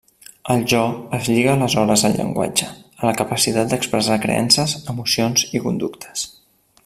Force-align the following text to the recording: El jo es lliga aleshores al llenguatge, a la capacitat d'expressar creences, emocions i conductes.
El 0.53 0.61
jo 0.71 0.79
es 1.17 1.27
lliga 1.31 1.51
aleshores 1.57 2.05
al 2.09 2.15
llenguatge, 2.21 2.69
a 3.03 3.09
la 3.11 3.13
capacitat 3.19 3.69
d'expressar 3.73 4.19
creences, 4.25 4.75
emocions 4.95 5.45
i 5.59 5.63
conductes. 5.69 6.27